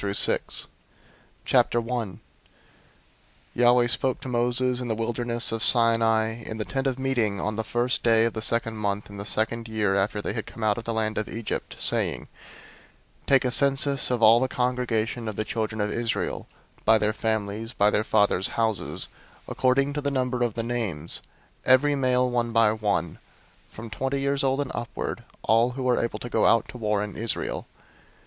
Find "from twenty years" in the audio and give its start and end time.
23.75-24.43